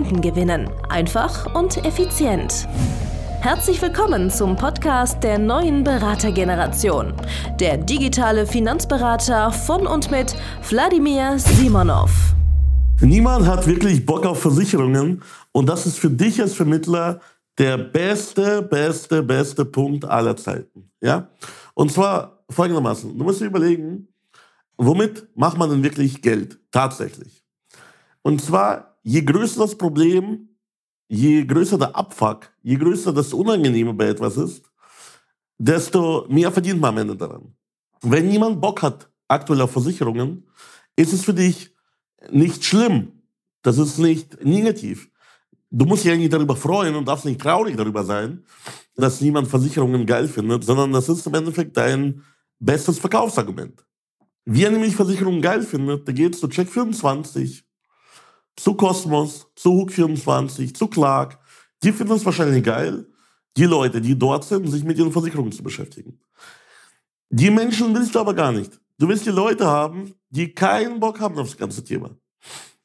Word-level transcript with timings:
Kunden 0.00 0.22
gewinnen. 0.22 0.70
Einfach 0.88 1.54
und 1.54 1.84
effizient. 1.84 2.66
Herzlich 3.42 3.82
willkommen 3.82 4.30
zum 4.30 4.56
Podcast 4.56 5.22
der 5.22 5.38
neuen 5.38 5.84
Beratergeneration. 5.84 7.12
Der 7.58 7.76
digitale 7.76 8.46
Finanzberater 8.46 9.52
von 9.52 9.86
und 9.86 10.10
mit 10.10 10.34
Wladimir 10.70 11.38
Simonov. 11.38 12.34
Niemand 13.02 13.46
hat 13.46 13.66
wirklich 13.66 14.06
Bock 14.06 14.24
auf 14.24 14.40
Versicherungen 14.40 15.22
und 15.52 15.68
das 15.68 15.84
ist 15.84 15.98
für 15.98 16.08
dich 16.08 16.40
als 16.40 16.54
Vermittler 16.54 17.20
der 17.58 17.76
beste, 17.76 18.62
beste, 18.62 19.22
beste 19.22 19.66
Punkt 19.66 20.06
aller 20.06 20.34
Zeiten. 20.34 20.90
Ja? 21.02 21.28
Und 21.74 21.92
zwar 21.92 22.42
folgendermaßen. 22.48 23.18
Du 23.18 23.22
musst 23.22 23.42
dir 23.42 23.46
überlegen, 23.46 24.08
womit 24.78 25.28
macht 25.34 25.58
man 25.58 25.68
denn 25.68 25.82
wirklich 25.82 26.22
Geld? 26.22 26.58
Tatsächlich. 26.70 27.44
Und 28.22 28.40
zwar 28.40 28.89
je 29.02 29.22
größer 29.22 29.60
das 29.60 29.76
Problem, 29.76 30.48
je 31.08 31.44
größer 31.44 31.78
der 31.78 31.96
Abfuck, 31.96 32.50
je 32.62 32.76
größer 32.76 33.12
das 33.12 33.32
Unangenehme 33.32 33.94
bei 33.94 34.08
etwas 34.08 34.36
ist, 34.36 34.70
desto 35.58 36.26
mehr 36.28 36.50
verdient 36.50 36.80
man 36.80 36.90
am 36.90 36.98
Ende 36.98 37.16
daran. 37.16 37.54
Wenn 38.02 38.28
niemand 38.28 38.60
Bock 38.60 38.82
hat, 38.82 39.10
aktuell 39.28 39.60
auf 39.60 39.72
Versicherungen, 39.72 40.44
ist 40.96 41.12
es 41.12 41.24
für 41.24 41.34
dich 41.34 41.74
nicht 42.30 42.64
schlimm. 42.64 43.12
Das 43.62 43.78
ist 43.78 43.98
nicht 43.98 44.44
negativ. 44.44 45.10
Du 45.70 45.84
musst 45.84 46.04
dich 46.04 46.12
eigentlich 46.12 46.30
darüber 46.30 46.56
freuen 46.56 46.94
und 46.96 47.06
darfst 47.06 47.26
nicht 47.26 47.40
traurig 47.40 47.76
darüber 47.76 48.04
sein, 48.04 48.44
dass 48.96 49.20
niemand 49.20 49.48
Versicherungen 49.48 50.04
geil 50.06 50.26
findet, 50.26 50.64
sondern 50.64 50.92
das 50.92 51.08
ist 51.08 51.26
im 51.26 51.34
Endeffekt 51.34 51.76
dein 51.76 52.22
bestes 52.58 52.98
Verkaufsargument. 52.98 53.84
Wer 54.44 54.70
nämlich 54.70 54.96
Versicherungen 54.96 55.40
geil 55.40 55.62
findet, 55.62 56.06
der 56.06 56.14
geht 56.14 56.36
zu 56.36 56.48
Check 56.48 56.68
24, 56.68 57.64
zu 58.56 58.74
Cosmos, 58.74 59.46
zu 59.56 59.70
Hook24, 59.70 60.74
zu 60.74 60.86
Clark. 60.88 61.38
Die 61.82 61.92
finden 61.92 62.12
es 62.14 62.24
wahrscheinlich 62.24 62.62
geil, 62.64 63.06
die 63.56 63.64
Leute, 63.64 64.00
die 64.00 64.18
dort 64.18 64.44
sind, 64.44 64.66
sich 64.68 64.84
mit 64.84 64.98
ihren 64.98 65.12
Versicherungen 65.12 65.52
zu 65.52 65.62
beschäftigen. 65.62 66.20
Die 67.30 67.50
Menschen 67.50 67.94
willst 67.94 68.14
du 68.14 68.20
aber 68.20 68.34
gar 68.34 68.52
nicht. 68.52 68.80
Du 68.98 69.08
willst 69.08 69.24
die 69.24 69.30
Leute 69.30 69.66
haben, 69.66 70.14
die 70.28 70.52
keinen 70.52 71.00
Bock 71.00 71.20
haben 71.20 71.38
auf 71.38 71.48
das 71.48 71.56
ganze 71.56 71.84
Thema. 71.84 72.10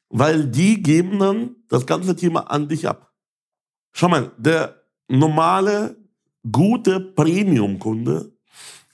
Weil 0.10 0.48
die 0.48 0.82
geben 0.82 1.20
dann 1.20 1.56
das 1.68 1.86
ganze 1.86 2.16
Thema 2.16 2.42
an 2.52 2.68
dich 2.68 2.88
ab. 2.88 3.12
Schau 3.92 4.08
mal, 4.08 4.32
der 4.38 4.82
normale, 5.08 5.98
gute 6.50 7.00
Premium-Kunde, 7.00 8.32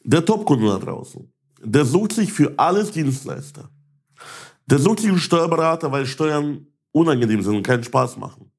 der 0.03 0.25
Top-Kunde 0.25 0.67
da 0.67 0.77
draußen, 0.79 1.31
der 1.63 1.85
sucht 1.85 2.13
sich 2.13 2.31
für 2.31 2.57
alles 2.57 2.91
Dienstleister. 2.91 3.69
Der 4.71 4.79
sucht 4.79 5.01
sich 5.01 5.09
einen 5.09 5.19
Steuerberater, 5.19 5.91
weil 5.91 6.05
Steuern 6.05 6.65
unangenehm 6.93 7.41
sind 7.41 7.57
und 7.57 7.67
keinen 7.67 7.83
Spaß 7.83 8.15
machen. 8.15 8.53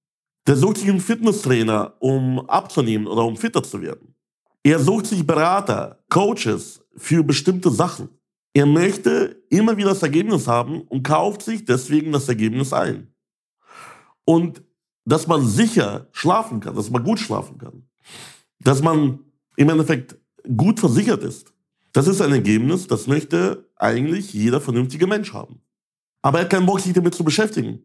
Der 0.47 0.57
sucht 0.57 0.77
sich 0.77 0.91
einen 0.91 1.01
Fitnesstrainer, 1.01 1.95
um 2.01 2.39
abzunehmen 2.51 3.07
oder 3.07 3.25
um 3.25 3.35
fitter 3.35 3.63
zu 3.63 3.81
werden. 3.81 4.15
Er 4.63 4.79
sucht 4.79 5.07
sich 5.07 5.27
Berater, 5.27 6.05
Coaches 6.11 6.85
für 6.99 7.25
bestimmte 7.25 7.71
Sachen. 7.71 8.11
Er 8.53 8.67
möchte 8.67 9.43
immer 9.49 9.79
wieder 9.79 9.89
das 9.89 10.03
Ergebnis 10.03 10.47
haben 10.47 10.83
und 10.83 11.03
kauft 11.03 11.41
sich 11.41 11.65
deswegen 11.65 12.13
das 12.13 12.29
Ergebnis 12.29 12.75
ein. 12.75 13.15
Und 14.27 14.63
dass 15.07 15.27
man 15.27 15.47
sicher 15.47 16.09
schlafen 16.13 16.61
kann, 16.61 16.77
dass 16.77 16.91
man 16.91 17.05
gut 17.05 17.21
schlafen 17.21 17.57
kann, 17.57 17.85
dass 18.61 18.83
man 18.83 19.21
im 19.57 19.71
Endeffekt 19.71 20.19
gut 20.59 20.79
versichert 20.79 21.23
ist, 21.23 21.55
das 21.95 22.07
ist 22.07 22.21
ein 22.21 22.33
Ergebnis, 22.33 22.87
das 22.87 23.07
möchte 23.07 23.71
eigentlich 23.77 24.35
jeder 24.35 24.61
vernünftige 24.61 25.07
Mensch 25.07 25.33
haben. 25.33 25.62
Aber 26.23 26.39
er 26.39 26.45
hat 26.45 26.51
keinen 26.51 26.67
Bock, 26.67 26.81
sich 26.81 26.93
damit 26.93 27.15
zu 27.15 27.25
beschäftigen. 27.25 27.83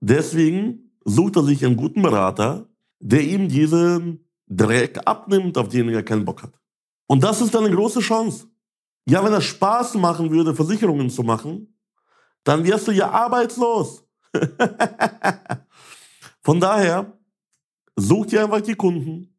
Deswegen 0.00 0.92
sucht 1.04 1.36
er 1.36 1.44
sich 1.44 1.64
einen 1.64 1.76
guten 1.76 2.02
Berater, 2.02 2.68
der 3.00 3.22
ihm 3.22 3.48
diesen 3.48 4.28
Dreck 4.46 5.00
abnimmt, 5.06 5.56
auf 5.58 5.68
den 5.68 5.88
er 5.88 6.02
keinen 6.02 6.24
Bock 6.24 6.42
hat. 6.42 6.52
Und 7.06 7.24
das 7.24 7.40
ist 7.40 7.56
eine 7.56 7.70
große 7.70 8.00
Chance. 8.00 8.46
Ja, 9.08 9.24
wenn 9.24 9.32
er 9.32 9.40
Spaß 9.40 9.94
machen 9.94 10.30
würde, 10.30 10.54
Versicherungen 10.54 11.08
zu 11.10 11.22
machen, 11.22 11.78
dann 12.44 12.64
wärst 12.64 12.88
du 12.88 12.92
ja 12.92 13.10
arbeitslos. 13.10 14.04
Von 16.42 16.60
daher, 16.60 17.18
such 17.96 18.26
dir 18.26 18.44
einfach 18.44 18.60
die 18.60 18.74
Kunden, 18.74 19.34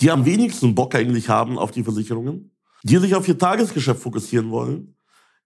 die 0.00 0.10
am 0.10 0.24
wenigsten 0.24 0.74
Bock 0.74 0.94
eigentlich 0.94 1.28
haben 1.28 1.58
auf 1.58 1.70
die 1.72 1.84
Versicherungen, 1.84 2.56
die 2.82 2.96
sich 2.96 3.14
auf 3.14 3.28
ihr 3.28 3.38
Tagesgeschäft 3.38 4.00
fokussieren 4.00 4.50
wollen 4.50 4.96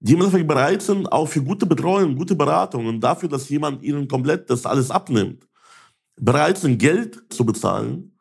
die 0.05 0.13
im 0.13 0.21
Endeffekt 0.21 0.47
bereit 0.47 0.83
sind, 0.83 1.11
auch 1.11 1.27
für 1.27 1.43
gute 1.43 1.65
Betreuung, 1.65 2.15
gute 2.15 2.35
Beratung 2.35 2.87
und 2.87 3.01
dafür, 3.01 3.27
dass 3.27 3.49
jemand 3.49 3.83
ihnen 3.83 4.07
komplett 4.07 4.51
das 4.51 4.67
alles 4.67 4.91
abnimmt, 4.91 5.49
bereit 6.21 6.59
sind, 6.59 6.77
Geld 6.77 7.23
zu 7.31 7.47
bezahlen 7.47 8.15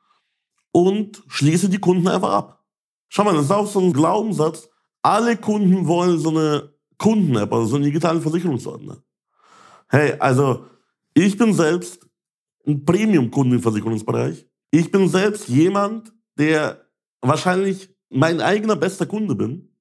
und 0.72 1.22
schließe 1.28 1.68
die 1.68 1.80
Kunden 1.80 2.08
einfach 2.08 2.32
ab. 2.32 2.64
Schau 3.10 3.26
mal, 3.26 3.34
das 3.34 3.46
ist 3.46 3.52
auch 3.52 3.68
so 3.68 3.82
ein 3.82 3.92
Glaubenssatz. 3.92 4.70
Alle 5.02 5.36
Kunden 5.36 5.86
wollen 5.86 6.18
so 6.20 6.30
eine 6.30 6.72
Kunden-App, 6.98 7.52
also 7.52 7.66
so 7.66 7.76
einen 7.76 7.84
digitalen 7.84 8.22
Versicherungsordner. 8.22 9.04
Hey, 9.90 10.14
also 10.20 10.66
ich 11.14 11.38
bin 11.38 11.54
selbst 11.54 12.08
ein 12.66 12.86
Premium-Kunde 12.86 13.58
im 13.58 13.62
Versicherungsbereich. 13.62 14.48
Ich 14.72 14.90
bin 14.90 15.10
selbst 15.10 15.50
jemand, 15.50 16.14
der 16.40 16.88
wahrscheinlich 17.20 17.94
mein 18.10 18.40
eigener 18.40 18.78
bester 18.78 19.06
Kunde 19.06 19.36
bin. 19.36 19.73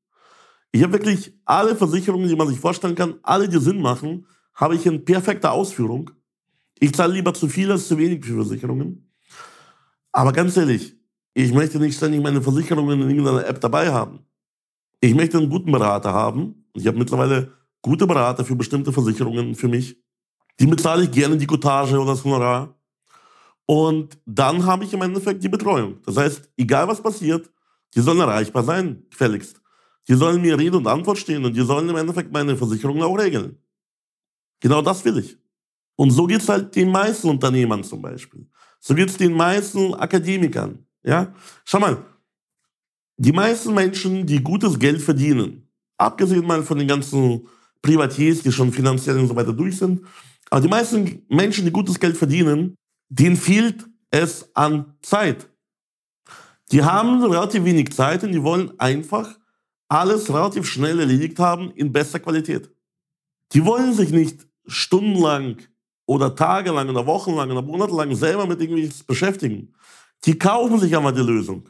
Ich 0.73 0.83
habe 0.83 0.95
wirklich 0.95 1.33
alle 1.45 1.77
Versicherungen, 1.77 2.29
die 2.29 2.37
man 2.37 2.49
sich 2.49 2.59
vorstellen 2.59 2.95
kann, 2.95 3.17
alle, 3.23 3.49
die 3.49 3.59
Sinn 3.59 3.81
machen, 3.81 4.27
habe 4.55 4.75
ich 4.75 4.87
in 4.87 5.05
perfekter 5.05 5.53
Ausführung. 5.53 6.11
Ich 6.79 6.95
zahle 6.95 7.13
lieber 7.13 7.35
zu 7.35 7.47
viel 7.47 7.71
als 7.71 7.89
zu 7.89 7.99
wenig 7.99 8.25
für 8.25 8.35
Versicherungen. 8.35 9.13
Aber 10.13 10.33
ganz 10.33 10.57
ehrlich, 10.57 10.97
ich 11.35 11.53
möchte 11.53 11.79
nicht 11.79 11.97
ständig 11.97 12.23
meine 12.23 12.43
Versicherungen 12.43 13.03
in 13.03 13.11
irgendeiner 13.11 13.47
App 13.47 13.61
dabei 13.61 13.93
haben. 13.93 14.21
Ich 15.01 15.15
möchte 15.15 15.39
einen 15.39 15.51
guten 15.51 15.73
Berater 15.73 16.13
haben. 16.13 16.67
Ich 16.75 16.87
habe 16.87 16.99
mittlerweile 16.99 17.53
gute 17.83 18.07
Berater 18.07 18.45
für 18.45 18.57
bestimmte 18.57 18.93
Versicherungen 18.93 19.55
für 19.55 19.69
mich. 19.69 19.97
Die 20.59 20.67
bezahle 20.67 21.05
ich 21.05 21.11
gerne 21.11 21.37
die 21.37 21.47
Cottage 21.47 21.99
oder 21.99 22.13
das 22.13 22.25
Honorar. 22.25 22.79
Und 23.67 24.19
dann 24.27 24.65
habe 24.67 24.85
ich 24.85 24.93
im 24.93 25.03
Endeffekt 25.03 25.43
die 25.43 25.49
Betreuung. 25.49 26.01
Das 26.05 26.17
heißt, 26.17 26.51
egal 26.57 26.89
was 26.89 27.03
passiert, 27.03 27.51
die 27.95 28.01
sollen 28.01 28.21
erreichbar 28.21 28.65
sein, 28.65 29.05
gefälligst. 29.11 29.62
Die 30.09 30.15
sollen 30.15 30.43
mir 30.43 30.59
Rede 30.59 30.77
und 30.77 30.87
Antwort 30.87 31.19
stehen 31.19 31.45
und 31.45 31.57
die 31.57 31.65
sollen 31.65 31.89
im 31.89 31.97
Endeffekt 31.97 32.33
meine 32.33 32.57
Versicherung 32.57 33.03
auch 33.03 33.17
regeln. 33.17 33.57
Genau 34.61 34.83
das 34.83 35.05
will 35.05 35.19
ich. 35.19 35.39
Und 35.97 36.11
so 36.11 36.27
geht's 36.27 36.49
halt 36.49 36.75
den 36.75 36.91
meisten 36.91 37.29
Unternehmern 37.29 37.85
zum 37.85 38.03
Beispiel. 38.03 38.47
So 38.81 38.95
geht's 38.95 39.17
den 39.17 39.33
meisten 39.33 39.95
Akademikern. 39.95 40.85
Ja? 41.05 41.33
Schau 41.65 41.79
mal, 41.79 42.05
die 43.17 43.33
meisten 43.33 43.75
Menschen, 43.75 44.27
die 44.27 44.43
gutes 44.43 44.79
Geld 44.79 45.01
verdienen, 45.01 45.69
abgesehen 45.99 46.47
mal 46.47 46.63
von 46.63 46.79
den 46.79 46.89
ganzen 46.89 47.47
Privatiers, 47.81 48.43
die 48.43 48.53
schon 48.53 48.73
finanziell 48.73 49.19
und 49.19 49.29
so 49.29 49.37
weiter 49.37 49.53
durch 49.53 49.77
sind, 49.77 50.01
aber 50.51 50.61
die 50.61 50.69
meisten 50.69 51.25
Menschen, 51.29 51.65
die 51.65 51.73
gutes 51.73 51.99
Geld 51.99 52.17
verdienen, 52.17 52.75
denen 53.09 53.37
fehlt 53.37 53.87
es 54.11 54.55
an 54.55 54.97
Zeit. 55.03 55.49
Die 56.71 56.83
haben 56.83 57.23
relativ 57.25 57.65
wenig 57.65 57.93
Zeit 57.93 58.25
und 58.25 58.33
die 58.33 58.43
wollen 58.43 58.79
einfach 58.79 59.39
alles 59.93 60.33
relativ 60.33 60.67
schnell 60.67 61.01
erledigt 61.01 61.39
haben 61.39 61.71
in 61.73 61.93
bester 61.93 62.19
Qualität. 62.19 62.71
Die 63.53 63.63
wollen 63.63 63.93
sich 63.93 64.11
nicht 64.11 64.47
stundenlang 64.67 65.59
oder 66.07 66.35
tagelang 66.35 66.89
oder 66.89 67.07
wochenlang 67.07 67.51
oder 67.51 67.61
monatelang 67.61 68.15
selber 68.15 68.47
mit 68.47 68.59
irgendwas 68.63 69.03
beschäftigen. 69.03 69.75
Die 70.25 70.39
kaufen 70.39 70.81
sich 70.81 70.97
aber 70.97 71.13
die 71.13 71.21
Lösung. 71.21 71.69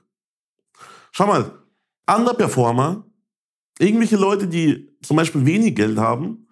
Schau 1.10 1.26
mal, 1.26 1.50
Underperformer, 2.06 3.04
irgendwelche 3.80 4.16
Leute, 4.16 4.46
die 4.46 4.96
zum 5.02 5.16
Beispiel 5.16 5.44
wenig 5.44 5.74
Geld 5.74 5.98
haben, 5.98 6.46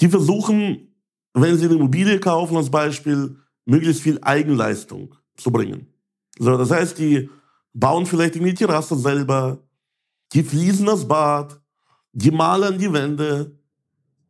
die 0.00 0.08
versuchen, 0.08 0.94
wenn 1.32 1.56
sie 1.56 1.64
eine 1.64 1.76
Immobilie 1.76 2.20
kaufen 2.20 2.58
als 2.58 2.70
Beispiel, 2.70 3.38
möglichst 3.64 4.02
viel 4.02 4.18
Eigenleistung 4.20 5.14
zu 5.36 5.50
bringen. 5.50 5.86
So, 6.38 6.58
das 6.58 6.70
heißt, 6.70 6.98
die 6.98 7.30
bauen 7.72 8.04
vielleicht 8.04 8.36
irgendwie 8.36 8.52
die 8.52 8.66
Terrasse 8.66 8.96
selber, 8.96 9.64
die 10.32 10.42
fließen 10.42 10.86
das 10.86 11.06
Bad, 11.06 11.60
die 12.12 12.30
malen 12.30 12.78
die 12.78 12.92
Wände. 12.92 13.58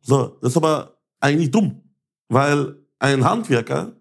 So, 0.01 0.37
das 0.41 0.51
ist 0.51 0.57
aber 0.57 0.97
eigentlich 1.19 1.51
dumm, 1.51 1.81
weil 2.27 2.75
ein 2.99 3.23
Handwerker, 3.23 3.95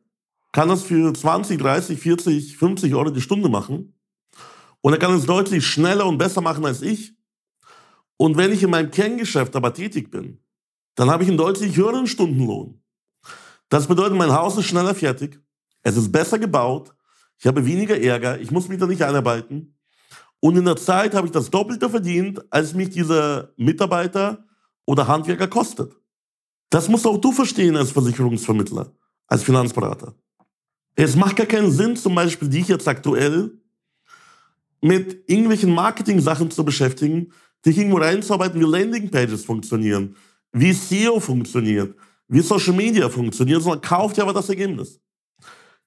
kann 0.52 0.68
das 0.68 0.84
für 0.84 1.12
20, 1.12 1.58
30, 1.58 1.98
40, 1.98 2.56
50 2.56 2.94
Euro 2.94 3.10
die 3.10 3.20
Stunde 3.20 3.48
machen. 3.48 3.98
Und 4.80 4.92
er 4.92 5.00
kann 5.00 5.14
es 5.14 5.26
deutlich 5.26 5.66
schneller 5.66 6.06
und 6.06 6.16
besser 6.16 6.40
machen 6.40 6.64
als 6.64 6.80
ich. 6.80 7.16
Und 8.16 8.36
wenn 8.36 8.52
ich 8.52 8.62
in 8.62 8.70
meinem 8.70 8.90
Kerngeschäft 8.90 9.56
aber 9.56 9.74
tätig 9.74 10.10
bin, 10.12 10.40
dann 10.94 11.10
habe 11.10 11.24
ich 11.24 11.28
einen 11.28 11.38
deutlich 11.38 11.76
höheren 11.76 12.06
Stundenlohn. 12.06 12.80
Das 13.68 13.88
bedeutet, 13.88 14.16
mein 14.16 14.32
Haus 14.32 14.56
ist 14.56 14.66
schneller 14.66 14.94
fertig, 14.94 15.40
es 15.82 15.96
ist 15.96 16.12
besser 16.12 16.38
gebaut, 16.38 16.94
ich 17.38 17.46
habe 17.46 17.66
weniger 17.66 18.00
Ärger, 18.00 18.38
ich 18.40 18.52
muss 18.52 18.68
mich 18.68 18.78
da 18.78 18.86
nicht 18.86 19.02
einarbeiten. 19.02 19.73
Und 20.44 20.58
in 20.58 20.66
der 20.66 20.76
Zeit 20.76 21.14
habe 21.14 21.26
ich 21.26 21.32
das 21.32 21.48
Doppelte 21.48 21.88
verdient, 21.88 22.44
als 22.50 22.74
mich 22.74 22.90
dieser 22.90 23.54
Mitarbeiter 23.56 24.44
oder 24.84 25.08
Handwerker 25.08 25.48
kostet. 25.48 25.96
Das 26.68 26.86
musst 26.86 27.06
auch 27.06 27.16
du 27.16 27.32
verstehen 27.32 27.78
als 27.78 27.92
Versicherungsvermittler, 27.92 28.92
als 29.26 29.42
Finanzberater. 29.42 30.12
Es 30.96 31.16
macht 31.16 31.36
gar 31.36 31.46
keinen 31.46 31.70
Sinn, 31.70 31.96
zum 31.96 32.14
Beispiel 32.14 32.50
dich 32.50 32.68
jetzt 32.68 32.86
aktuell 32.86 33.58
mit 34.82 35.24
irgendwelchen 35.30 35.74
Marketing-Sachen 35.74 36.50
zu 36.50 36.62
beschäftigen, 36.62 37.32
dich 37.64 37.78
irgendwo 37.78 37.96
reinzuarbeiten, 37.96 38.60
wie 38.60 38.66
Landingpages 38.66 39.46
funktionieren, 39.46 40.14
wie 40.52 40.74
SEO 40.74 41.20
funktioniert, 41.20 41.96
wie 42.28 42.40
Social 42.40 42.74
Media 42.74 43.08
funktioniert, 43.08 43.62
sondern 43.62 43.80
kauft 43.80 44.18
dir 44.18 44.24
aber 44.24 44.34
das 44.34 44.50
Ergebnis. 44.50 45.00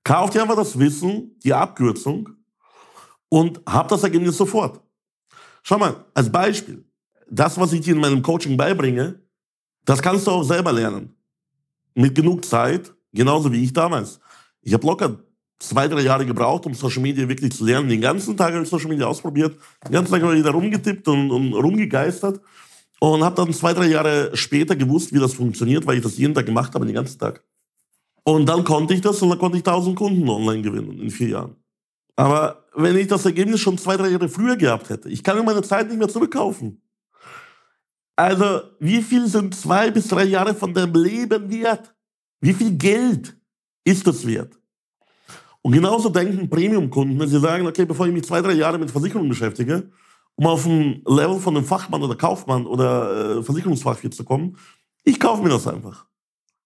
Kauft 0.03 0.33
dir 0.33 0.41
einfach 0.41 0.55
das 0.55 0.79
Wissen, 0.79 1.37
die 1.43 1.53
Abkürzung 1.53 2.37
und 3.29 3.61
habt 3.65 3.91
das 3.91 4.03
Ergebnis 4.03 4.37
sofort. 4.37 4.81
Schau 5.63 5.77
mal, 5.77 6.05
als 6.13 6.31
Beispiel, 6.31 6.85
das, 7.29 7.59
was 7.59 7.73
ich 7.73 7.81
dir 7.81 7.93
in 7.93 7.99
meinem 7.99 8.21
Coaching 8.21 8.55
beibringe, 8.55 9.19
das 9.85 10.01
kannst 10.01 10.27
du 10.27 10.31
auch 10.31 10.43
selber 10.43 10.71
lernen. 10.71 11.15
Mit 11.93 12.15
genug 12.15 12.45
Zeit, 12.45 12.93
genauso 13.13 13.51
wie 13.51 13.63
ich 13.63 13.73
damals. 13.73 14.19
Ich 14.61 14.73
habe 14.73 14.85
locker 14.85 15.17
zwei, 15.59 15.87
drei 15.87 16.01
Jahre 16.01 16.25
gebraucht, 16.25 16.65
um 16.65 16.73
Social 16.73 17.01
Media 17.01 17.27
wirklich 17.27 17.51
zu 17.51 17.65
lernen. 17.65 17.89
Den 17.89 18.01
ganzen 18.01 18.37
Tag 18.37 18.53
habe 18.53 18.63
ich 18.63 18.69
Social 18.69 18.89
Media 18.89 19.07
ausprobiert. 19.07 19.57
Den 19.85 19.93
ganzen 19.93 20.11
Tag 20.11 20.21
habe 20.21 20.37
ich 20.37 20.43
da 20.43 20.51
rumgetippt 20.51 21.07
und, 21.07 21.31
und 21.31 21.53
rumgegeistert. 21.53 22.39
Und 22.99 23.23
habe 23.23 23.35
dann 23.35 23.53
zwei, 23.53 23.73
drei 23.73 23.87
Jahre 23.87 24.35
später 24.35 24.75
gewusst, 24.75 25.13
wie 25.13 25.19
das 25.19 25.33
funktioniert, 25.33 25.85
weil 25.85 25.97
ich 25.97 26.03
das 26.03 26.17
jeden 26.17 26.33
Tag 26.33 26.45
gemacht 26.45 26.73
habe, 26.73 26.85
den 26.85 26.95
ganzen 26.95 27.19
Tag. 27.19 27.43
Und 28.23 28.47
dann 28.49 28.63
konnte 28.63 28.93
ich 28.93 29.01
das 29.01 29.21
und 29.21 29.29
dann 29.29 29.37
konnte 29.37 29.57
ich 29.57 29.63
1000 29.65 29.95
Kunden 29.95 30.27
online 30.27 30.61
gewinnen 30.61 30.99
in 30.99 31.11
vier 31.11 31.29
Jahren. 31.29 31.55
Aber 32.15 32.65
wenn 32.79 32.95
ich 32.95 33.07
das 33.07 33.25
Ergebnis 33.25 33.59
schon 33.59 33.77
zwei, 33.77 33.97
drei 33.97 34.09
Jahre 34.09 34.29
früher 34.29 34.55
gehabt 34.55 34.89
hätte, 34.89 35.09
ich 35.09 35.23
kann 35.23 35.35
mir 35.35 35.43
meine 35.43 35.63
Zeit 35.63 35.87
nicht 35.87 35.97
mehr 35.97 36.07
zurückkaufen. 36.07 36.81
Also, 38.15 38.61
wie 38.79 39.01
viel 39.01 39.27
sind 39.27 39.55
zwei 39.55 39.89
bis 39.89 40.07
drei 40.07 40.25
Jahre 40.25 40.53
von 40.53 40.73
deinem 40.73 40.93
Leben 40.93 41.49
wert? 41.51 41.93
Wie 42.39 42.53
viel 42.53 42.77
Geld 42.77 43.35
ist 43.83 44.05
das 44.05 44.25
wert? 44.25 44.59
Und 45.63 45.71
genauso 45.71 46.09
denken 46.09 46.49
Premium-Kunden, 46.49 47.19
wenn 47.19 47.27
sie 47.27 47.39
sagen, 47.39 47.65
okay, 47.65 47.85
bevor 47.85 48.07
ich 48.07 48.13
mich 48.13 48.23
zwei, 48.23 48.41
drei 48.41 48.53
Jahre 48.53 48.77
mit 48.77 48.91
Versicherungen 48.91 49.29
beschäftige, 49.29 49.89
um 50.35 50.45
auf 50.45 50.65
ein 50.65 51.01
Level 51.05 51.39
von 51.39 51.57
einem 51.57 51.65
Fachmann 51.65 52.03
oder 52.03 52.15
Kaufmann 52.15 52.67
oder 52.67 53.37
äh, 53.39 53.43
Versicherungsfachwirt 53.43 54.13
zu 54.13 54.23
kommen, 54.23 54.55
ich 55.03 55.19
kaufe 55.19 55.41
mir 55.41 55.49
das 55.49 55.67
einfach. 55.67 56.05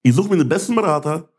Ich 0.04 0.14
suche 0.14 0.30
mir 0.30 0.38
den 0.38 0.50
besten 0.50 0.76
Berater. 0.76 1.30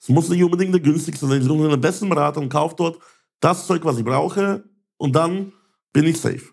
Es 0.00 0.08
muss 0.08 0.28
nicht 0.30 0.42
unbedingt 0.42 0.72
der 0.72 0.80
günstigste 0.80 1.26
sein. 1.26 1.40
Ich 1.40 1.46
suche 1.46 1.58
mir 1.58 1.68
den 1.68 1.80
besten 1.80 2.08
Berater 2.08 2.40
und 2.40 2.48
kaufe 2.48 2.74
dort 2.76 2.98
das 3.40 3.66
Zeug, 3.66 3.84
was 3.84 3.98
ich 3.98 4.04
brauche. 4.04 4.64
Und 4.96 5.14
dann 5.14 5.52
bin 5.92 6.04
ich 6.04 6.20
safe. 6.20 6.52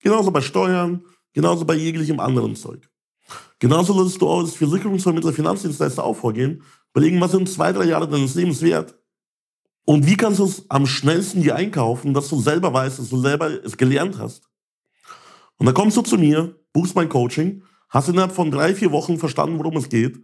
Genauso 0.00 0.30
bei 0.30 0.40
Steuern, 0.40 1.04
genauso 1.32 1.64
bei 1.64 1.74
jeglichem 1.74 2.20
anderen 2.20 2.56
Zeug. 2.56 2.88
Genauso 3.58 3.92
solltest 3.92 4.20
du 4.20 4.28
auch 4.28 4.40
als 4.40 4.56
Versicherungsvermittler, 4.56 5.32
Finanzdienstleister 5.32 6.02
auch 6.02 6.16
vorgehen. 6.16 6.62
Überlegen, 6.92 7.20
was 7.20 7.32
sind 7.32 7.48
zwei, 7.48 7.72
drei 7.72 7.84
Jahre 7.84 8.08
deines 8.08 8.34
Lebens 8.34 8.62
wert? 8.62 8.96
Und 9.84 10.06
wie 10.06 10.16
kannst 10.16 10.38
du 10.38 10.44
es 10.44 10.64
am 10.70 10.86
schnellsten 10.86 11.42
dir 11.42 11.56
einkaufen, 11.56 12.14
dass 12.14 12.28
du 12.28 12.40
selber 12.40 12.72
weißt, 12.72 12.98
dass 12.98 13.10
du 13.10 13.20
selber 13.20 13.64
es 13.64 13.76
gelernt 13.76 14.18
hast? 14.18 14.48
Und 15.58 15.66
dann 15.66 15.74
kommst 15.74 15.96
du 15.96 16.02
zu 16.02 16.16
mir, 16.16 16.56
buchst 16.72 16.94
mein 16.94 17.08
Coaching, 17.08 17.62
hast 17.88 18.08
innerhalb 18.08 18.32
von 18.32 18.50
drei, 18.50 18.74
vier 18.74 18.92
Wochen 18.92 19.18
verstanden, 19.18 19.58
worum 19.58 19.76
es 19.76 19.88
geht. 19.88 20.18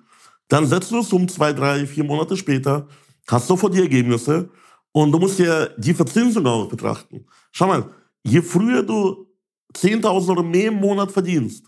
Dann 0.49 0.67
setzt 0.67 0.93
du 0.93 1.01
es 1.01 1.13
um 1.13 1.29
zwei, 1.29 1.53
drei, 1.53 1.87
vier 1.87 2.05
Monate 2.05 2.37
später, 2.37 2.89
hast 3.27 3.49
sofort 3.49 3.75
die 3.75 3.81
Ergebnisse 3.81 4.51
und 4.97 5.13
du 5.13 5.19
musst 5.19 5.39
ja 5.39 5.67
die 5.77 5.93
Verzinsung 5.93 6.47
auch 6.47 6.71
betrachten. 6.71 7.27
Schau 7.53 7.67
mal, 7.67 7.91
je 8.23 8.41
früher 8.41 8.83
du 8.83 9.27
10.000 9.75 10.31
oder 10.31 10.43
mehr 10.43 10.69
im 10.69 10.77
Monat 10.77 11.13
verdienst, 11.13 11.67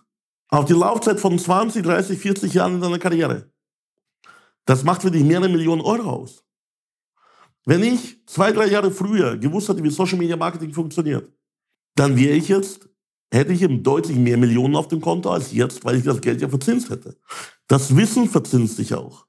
auf 0.49 0.65
die 0.65 0.73
Laufzeit 0.73 1.21
von 1.21 1.39
20, 1.39 1.83
30, 1.83 2.19
40 2.19 2.55
Jahren 2.55 2.77
in 2.77 2.81
deiner 2.81 2.99
Karriere, 2.99 3.53
das 4.65 4.83
macht 4.83 5.03
für 5.03 5.11
dich 5.11 5.25
mehrere 5.25 5.51
Millionen 5.51 5.83
Euro 5.83 6.09
aus. 6.09 6.43
Wenn 7.67 7.83
ich 7.83 8.19
zwei, 8.25 8.51
drei 8.51 8.69
Jahre 8.69 8.91
früher 8.91 9.37
gewusst 9.37 9.69
hätte, 9.69 9.85
wie 9.85 9.91
Social 9.91 10.17
Media 10.17 10.39
Marketing 10.39 10.73
funktioniert, 10.73 11.31
dann 11.97 12.17
wäre 12.17 12.35
ich 12.35 12.49
jetzt, 12.49 12.89
hätte 13.31 13.53
ich 13.53 13.61
eben 13.61 13.83
deutlich 13.83 14.17
mehr 14.17 14.39
Millionen 14.39 14.75
auf 14.75 14.89
dem 14.89 15.03
Konto 15.03 15.31
als 15.31 15.53
jetzt, 15.53 15.85
weil 15.85 15.97
ich 15.97 16.05
das 16.05 16.23
Geld 16.23 16.41
ja 16.41 16.49
verzinst 16.49 16.89
hätte. 16.89 17.15
Das 17.67 17.95
Wissen 17.95 18.27
verzinst 18.27 18.79
sich 18.79 18.95
auch. 18.95 19.28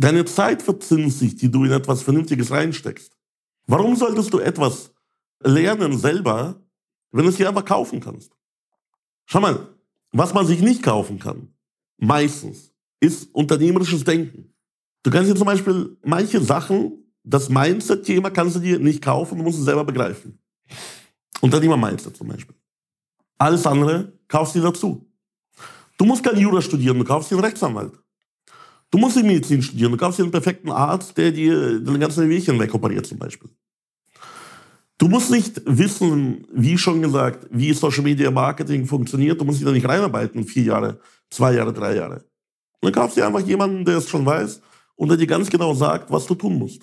Deine 0.00 0.24
Zeit 0.24 0.62
verzinst 0.62 1.18
sich, 1.18 1.36
die 1.36 1.50
du 1.50 1.62
in 1.64 1.72
etwas 1.72 2.02
Vernünftiges 2.02 2.50
reinsteckst. 2.50 3.12
Warum 3.66 3.96
solltest 3.96 4.32
du 4.32 4.38
etwas 4.38 4.94
lernen 5.44 5.98
selber, 5.98 6.62
wenn 7.12 7.24
du 7.24 7.28
es 7.28 7.36
dir 7.36 7.50
einfach 7.50 7.66
kaufen 7.66 8.00
kannst? 8.00 8.32
Schau 9.26 9.40
mal, 9.40 9.68
was 10.12 10.32
man 10.32 10.46
sich 10.46 10.62
nicht 10.62 10.82
kaufen 10.82 11.18
kann, 11.18 11.52
meistens, 11.98 12.72
ist 13.00 13.28
unternehmerisches 13.34 14.02
Denken. 14.02 14.54
Du 15.02 15.10
kannst 15.10 15.30
dir 15.30 15.36
zum 15.36 15.46
Beispiel 15.46 15.98
manche 16.02 16.40
Sachen 16.40 17.04
das 17.22 17.50
Mindset-Thema 17.50 18.30
kannst 18.30 18.56
du 18.56 18.60
dir 18.60 18.78
nicht 18.78 19.02
kaufen, 19.02 19.36
du 19.36 19.44
musst 19.44 19.58
es 19.58 19.66
selber 19.66 19.84
begreifen. 19.84 20.38
Unternehmer-Mindset 21.42 22.16
zum 22.16 22.28
Beispiel. 22.28 22.56
Alles 23.36 23.66
andere 23.66 24.14
kaufst 24.28 24.54
du 24.54 24.60
dir 24.60 24.68
dazu. 24.68 25.06
Du 25.98 26.06
musst 26.06 26.24
kein 26.24 26.38
Jura 26.38 26.62
studieren, 26.62 26.98
du 26.98 27.04
kaufst 27.04 27.30
dir 27.30 27.34
einen 27.34 27.44
Rechtsanwalt. 27.44 27.99
Du 28.90 28.98
musst 28.98 29.16
nicht 29.16 29.26
Medizin 29.26 29.62
studieren, 29.62 29.92
du 29.92 29.98
kaufst 29.98 30.18
dir 30.18 30.24
einen 30.24 30.32
perfekten 30.32 30.70
Arzt, 30.70 31.16
der 31.16 31.30
dir 31.30 31.80
deine 31.80 31.98
ganzen 31.98 32.28
Wehchen 32.28 32.58
wegoperiert 32.58 33.06
zum 33.06 33.18
Beispiel. 33.18 33.50
Du 34.98 35.08
musst 35.08 35.30
nicht 35.30 35.62
wissen, 35.64 36.46
wie 36.52 36.76
schon 36.76 37.00
gesagt, 37.00 37.46
wie 37.50 37.72
Social 37.72 38.02
Media 38.02 38.30
Marketing 38.30 38.84
funktioniert. 38.84 39.40
Du 39.40 39.46
musst 39.46 39.58
dich 39.58 39.64
da 39.64 39.72
nicht 39.72 39.88
reinarbeiten, 39.88 40.44
vier 40.44 40.64
Jahre, 40.64 41.00
zwei 41.30 41.54
Jahre, 41.54 41.72
drei 41.72 41.96
Jahre. 41.96 42.24
Dann 42.82 42.92
kaufst 42.92 43.16
du 43.16 43.20
dir 43.20 43.26
einfach 43.26 43.46
jemanden, 43.46 43.84
der 43.84 43.98
es 43.98 44.08
schon 44.08 44.26
weiß 44.26 44.60
und 44.96 45.08
der 45.08 45.16
dir 45.16 45.26
ganz 45.26 45.48
genau 45.48 45.72
sagt, 45.72 46.10
was 46.10 46.26
du 46.26 46.34
tun 46.34 46.58
musst. 46.58 46.82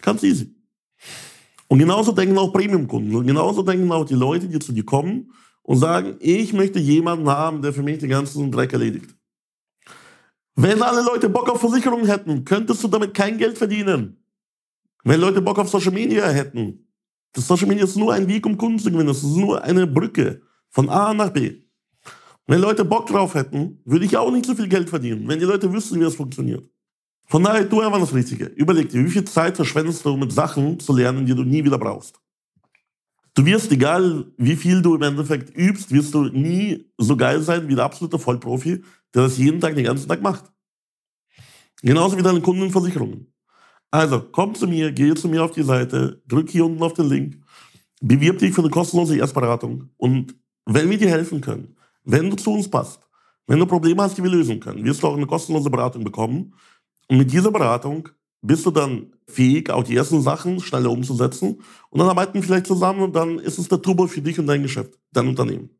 Ganz 0.00 0.22
easy. 0.22 0.54
Und 1.66 1.78
genauso 1.78 2.12
denken 2.12 2.38
auch 2.38 2.52
Premium-Kunden. 2.52 3.14
Und 3.14 3.26
genauso 3.26 3.62
denken 3.62 3.90
auch 3.90 4.04
die 4.04 4.14
Leute, 4.14 4.46
die 4.46 4.58
zu 4.58 4.72
dir 4.72 4.84
kommen 4.84 5.32
und 5.62 5.78
sagen, 5.78 6.16
ich 6.20 6.52
möchte 6.52 6.78
jemanden 6.78 7.28
haben, 7.28 7.62
der 7.62 7.72
für 7.72 7.82
mich 7.82 7.98
den 7.98 8.10
ganzen 8.10 8.52
Dreck 8.52 8.72
erledigt. 8.72 9.16
Wenn 10.54 10.82
alle 10.82 11.02
Leute 11.02 11.28
Bock 11.28 11.48
auf 11.48 11.60
Versicherungen 11.60 12.06
hätten, 12.06 12.44
könntest 12.44 12.82
du 12.84 12.88
damit 12.88 13.14
kein 13.14 13.38
Geld 13.38 13.56
verdienen. 13.56 14.22
Wenn 15.04 15.20
Leute 15.20 15.40
Bock 15.40 15.58
auf 15.58 15.68
Social 15.68 15.92
Media 15.92 16.28
hätten, 16.28 16.86
das 17.32 17.48
Social 17.48 17.66
Media 17.66 17.84
ist 17.84 17.96
nur 17.96 18.12
ein 18.12 18.28
Weg, 18.28 18.44
um 18.44 18.58
Kunden 18.58 18.78
zu 18.78 18.90
gewinnen. 18.90 19.08
Das 19.08 19.18
ist 19.18 19.36
nur 19.36 19.62
eine 19.62 19.86
Brücke 19.86 20.42
von 20.68 20.88
A 20.90 21.14
nach 21.14 21.30
B. 21.30 21.62
Wenn 22.46 22.60
Leute 22.60 22.84
Bock 22.84 23.06
drauf 23.06 23.34
hätten, 23.34 23.80
würde 23.84 24.04
ich 24.04 24.16
auch 24.16 24.30
nicht 24.30 24.44
so 24.44 24.54
viel 24.54 24.68
Geld 24.68 24.90
verdienen, 24.90 25.26
wenn 25.26 25.38
die 25.38 25.44
Leute 25.46 25.72
wüssten, 25.72 25.98
wie 25.98 26.04
das 26.04 26.16
funktioniert. 26.16 26.68
Von 27.26 27.42
daher, 27.42 27.66
tu 27.66 27.80
einfach 27.80 28.00
das 28.00 28.12
Richtige. 28.12 28.46
Überleg 28.46 28.90
dir, 28.90 29.02
wie 29.02 29.10
viel 29.10 29.24
Zeit 29.24 29.56
verschwendest 29.56 30.04
du 30.04 30.16
mit 30.16 30.32
Sachen 30.32 30.78
zu 30.78 30.94
lernen, 30.94 31.24
die 31.24 31.34
du 31.34 31.44
nie 31.44 31.64
wieder 31.64 31.78
brauchst. 31.78 32.20
Du 33.34 33.46
wirst, 33.46 33.72
egal 33.72 34.26
wie 34.36 34.56
viel 34.56 34.82
du 34.82 34.94
im 34.94 35.02
Endeffekt 35.02 35.56
übst, 35.56 35.90
wirst 35.90 36.12
du 36.12 36.24
nie 36.24 36.90
so 36.98 37.16
geil 37.16 37.40
sein 37.40 37.66
wie 37.68 37.74
der 37.74 37.84
absolute 37.84 38.18
Vollprofi, 38.18 38.82
der 39.14 39.22
das 39.22 39.38
jeden 39.38 39.60
Tag, 39.60 39.74
den 39.74 39.84
ganzen 39.84 40.08
Tag 40.08 40.20
macht. 40.20 40.52
Genauso 41.82 42.18
wie 42.18 42.22
deine 42.22 42.40
Kundenversicherungen. 42.40 43.32
Also, 43.90 44.20
komm 44.20 44.54
zu 44.54 44.66
mir, 44.66 44.92
geh 44.92 45.14
zu 45.14 45.28
mir 45.28 45.44
auf 45.44 45.52
die 45.52 45.62
Seite, 45.62 46.22
drück 46.26 46.50
hier 46.50 46.64
unten 46.64 46.82
auf 46.82 46.94
den 46.94 47.08
Link, 47.08 47.42
bewirb 48.00 48.38
dich 48.38 48.54
für 48.54 48.62
eine 48.62 48.70
kostenlose 48.70 49.16
Erstberatung 49.16 49.90
und 49.96 50.34
wenn 50.66 50.88
wir 50.88 50.98
dir 50.98 51.10
helfen 51.10 51.40
können, 51.40 51.76
wenn 52.04 52.30
du 52.30 52.36
zu 52.36 52.52
uns 52.52 52.70
passt, 52.70 53.06
wenn 53.46 53.58
du 53.58 53.66
Probleme 53.66 54.02
hast, 54.02 54.16
die 54.16 54.22
wir 54.22 54.30
lösen 54.30 54.60
können, 54.60 54.84
wirst 54.84 55.02
du 55.02 55.08
auch 55.08 55.16
eine 55.16 55.26
kostenlose 55.26 55.70
Beratung 55.70 56.04
bekommen, 56.04 56.54
und 57.08 57.18
mit 57.18 57.32
dieser 57.32 57.50
Beratung 57.50 58.08
bist 58.42 58.66
du 58.66 58.70
dann 58.70 59.12
fähig, 59.26 59.70
auch 59.70 59.84
die 59.84 59.96
ersten 59.96 60.20
Sachen 60.20 60.60
schneller 60.60 60.90
umzusetzen. 60.90 61.60
Und 61.90 62.00
dann 62.00 62.08
arbeiten 62.08 62.34
wir 62.34 62.42
vielleicht 62.42 62.66
zusammen 62.66 63.02
und 63.02 63.16
dann 63.16 63.38
ist 63.38 63.58
es 63.58 63.68
der 63.68 63.80
Turbo 63.80 64.06
für 64.06 64.20
dich 64.20 64.38
und 64.38 64.46
dein 64.46 64.62
Geschäft, 64.62 64.98
dein 65.12 65.28
Unternehmen. 65.28 65.70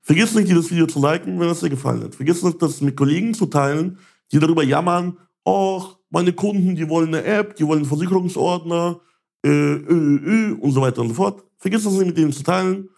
Vergiss 0.00 0.34
nicht, 0.34 0.48
dieses 0.48 0.70
Video 0.70 0.86
zu 0.86 1.00
liken, 1.00 1.38
wenn 1.40 1.48
es 1.48 1.60
dir 1.60 1.70
gefallen 1.70 2.04
hat. 2.04 2.14
Vergiss 2.14 2.42
nicht, 2.42 2.62
das 2.62 2.80
mit 2.80 2.96
Kollegen 2.96 3.34
zu 3.34 3.46
teilen, 3.46 3.98
die 4.32 4.38
darüber 4.38 4.62
jammern, 4.62 5.18
oh, 5.44 5.82
meine 6.10 6.32
Kunden, 6.32 6.76
die 6.76 6.88
wollen 6.88 7.08
eine 7.08 7.24
App, 7.24 7.56
die 7.56 7.66
wollen 7.66 7.84
Versicherungsordner, 7.84 9.00
äh, 9.44 9.48
äh, 9.48 9.80
äh, 9.82 10.52
und 10.52 10.72
so 10.72 10.80
weiter 10.80 11.02
und 11.02 11.08
so 11.08 11.14
fort. 11.14 11.44
Vergiss 11.58 11.84
das 11.84 11.92
nicht, 11.94 12.06
mit 12.06 12.16
denen 12.16 12.32
zu 12.32 12.42
teilen. 12.42 12.88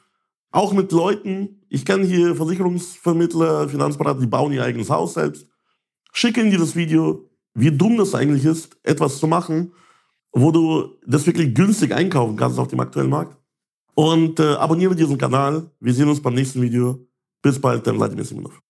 Auch 0.52 0.72
mit 0.72 0.92
Leuten, 0.92 1.60
ich 1.68 1.84
kenne 1.84 2.04
hier 2.04 2.36
Versicherungsvermittler, 2.36 3.68
Finanzberater, 3.68 4.20
die 4.20 4.26
bauen 4.26 4.52
ihr 4.52 4.62
eigenes 4.62 4.90
Haus 4.90 5.14
selbst. 5.14 5.46
Schick 6.12 6.36
ihnen 6.36 6.50
dieses 6.50 6.76
Video, 6.76 7.28
wie 7.56 7.72
dumm 7.72 7.96
das 7.96 8.14
eigentlich 8.14 8.44
ist, 8.44 8.76
etwas 8.82 9.18
zu 9.18 9.26
machen, 9.26 9.72
wo 10.32 10.52
du 10.52 10.98
das 11.06 11.26
wirklich 11.26 11.54
günstig 11.54 11.94
einkaufen 11.94 12.36
kannst 12.36 12.58
auf 12.58 12.68
dem 12.68 12.80
aktuellen 12.80 13.10
Markt. 13.10 13.36
Und 13.94 14.38
äh, 14.38 14.54
abonniere 14.54 14.94
diesen 14.94 15.16
Kanal. 15.16 15.70
Wir 15.80 15.94
sehen 15.94 16.08
uns 16.08 16.20
beim 16.20 16.34
nächsten 16.34 16.60
Video. 16.60 17.06
Bis 17.40 17.58
bald, 17.58 17.86
dein 17.86 17.96
Vladimir 17.96 18.24
Simonov. 18.24 18.60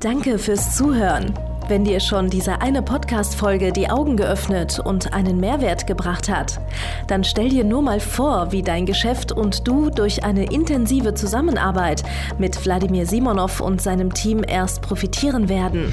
Danke 0.00 0.38
fürs 0.38 0.76
Zuhören. 0.76 1.34
Wenn 1.68 1.84
dir 1.84 2.00
schon 2.00 2.30
diese 2.30 2.62
eine 2.62 2.80
Podcast-Folge 2.80 3.72
die 3.72 3.90
Augen 3.90 4.16
geöffnet 4.16 4.78
und 4.78 5.12
einen 5.12 5.38
Mehrwert 5.38 5.86
gebracht 5.86 6.30
hat, 6.30 6.60
dann 7.08 7.24
stell 7.24 7.50
dir 7.50 7.64
nur 7.64 7.82
mal 7.82 8.00
vor, 8.00 8.52
wie 8.52 8.62
dein 8.62 8.86
Geschäft 8.86 9.32
und 9.32 9.68
du 9.68 9.90
durch 9.90 10.24
eine 10.24 10.50
intensive 10.50 11.12
Zusammenarbeit 11.12 12.04
mit 12.38 12.64
Wladimir 12.64 13.06
Simonov 13.06 13.60
und 13.60 13.82
seinem 13.82 14.14
Team 14.14 14.42
erst 14.48 14.80
profitieren 14.80 15.50
werden. 15.50 15.92